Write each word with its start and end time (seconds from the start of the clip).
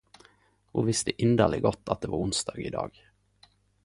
Ho 0.77 0.81
visste 0.85 1.13
inderleg 1.27 1.61
godt 1.67 1.91
at 1.95 2.01
det 2.05 2.11
var 2.15 2.23
onsdag 2.27 2.65
i 2.65 2.73
dag. 2.77 3.03